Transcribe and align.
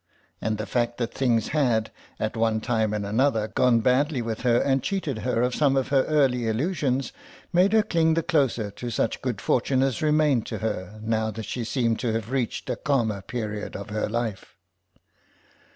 And 0.41 0.57
the 0.57 0.65
fact 0.65 0.97
that 0.97 1.13
things 1.13 1.49
had, 1.49 1.91
at 2.19 2.35
one 2.35 2.59
time 2.59 2.91
and 2.91 3.05
another, 3.05 3.49
gone 3.49 3.81
badly 3.81 4.19
with 4.23 4.41
her 4.41 4.57
and 4.59 4.81
cheated 4.81 5.19
her 5.19 5.43
of 5.43 5.53
some 5.53 5.77
of 5.77 5.89
her 5.89 6.05
early 6.05 6.47
illusions 6.47 7.13
made 7.53 7.71
her 7.73 7.83
cling 7.83 8.15
the 8.15 8.23
closer 8.23 8.71
to 8.71 8.89
such 8.89 9.21
good 9.21 9.39
fortune 9.39 9.83
as 9.83 10.01
remained 10.01 10.47
to 10.47 10.57
her 10.57 10.99
now 11.03 11.29
that 11.29 11.45
she 11.45 11.63
seemed 11.63 11.99
to 11.99 12.13
have 12.13 12.31
reached 12.31 12.67
a 12.71 12.75
calmer 12.77 13.21
period 13.21 13.75
of 13.75 13.91
her 13.91 14.09
life. 14.09 14.55